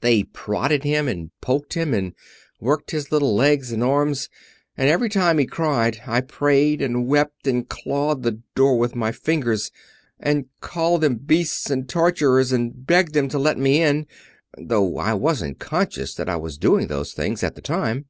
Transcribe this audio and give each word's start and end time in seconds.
They 0.00 0.24
prodded 0.24 0.82
him, 0.82 1.06
and 1.06 1.30
poked 1.40 1.74
him, 1.74 1.94
and 1.94 2.12
worked 2.58 2.90
his 2.90 3.12
little 3.12 3.36
legs 3.36 3.70
and 3.70 3.84
arms, 3.84 4.28
and 4.76 4.88
every 4.88 5.08
time 5.08 5.38
he 5.38 5.46
cried 5.46 6.00
I 6.08 6.22
prayed, 6.22 6.82
and 6.82 7.06
wept, 7.06 7.46
and 7.46 7.68
clawed 7.68 8.24
the 8.24 8.40
door 8.56 8.80
with 8.80 8.96
my 8.96 9.12
fingers, 9.12 9.70
and 10.18 10.46
called 10.60 11.02
them 11.02 11.14
beasts 11.14 11.70
and 11.70 11.88
torturers 11.88 12.50
and 12.50 12.84
begged 12.84 13.14
them 13.14 13.28
to 13.28 13.38
let 13.38 13.58
me 13.58 13.80
in, 13.80 14.08
though 14.58 14.98
I 14.98 15.14
wasn't 15.14 15.60
conscious 15.60 16.16
that 16.16 16.28
I 16.28 16.34
was 16.34 16.58
doing 16.58 16.88
those 16.88 17.12
things 17.12 17.44
at 17.44 17.54
the 17.54 17.62
time. 17.62 18.06